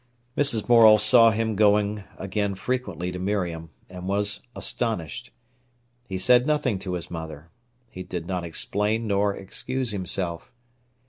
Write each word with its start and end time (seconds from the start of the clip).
Mrs. 0.35 0.67
Morel 0.67 0.97
saw 0.97 1.29
him 1.29 1.55
going 1.55 2.05
again 2.17 2.55
frequently 2.55 3.11
to 3.11 3.19
Miriam, 3.19 3.69
and 3.87 4.07
was 4.07 4.41
astonished. 4.55 5.29
He 6.07 6.17
said 6.17 6.47
nothing 6.47 6.79
to 6.79 6.95
his 6.95 7.11
mother. 7.11 7.51
He 7.87 8.01
did 8.01 8.25
not 8.25 8.43
explain 8.43 9.05
nor 9.05 9.35
excuse 9.35 9.91
himself. 9.91 10.51